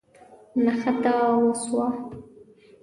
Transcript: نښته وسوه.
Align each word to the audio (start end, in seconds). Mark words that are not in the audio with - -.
نښته 0.63 1.13
وسوه. 1.43 1.85